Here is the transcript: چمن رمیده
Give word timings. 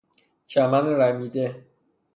چمن 0.47 0.87
رمیده 1.01 1.65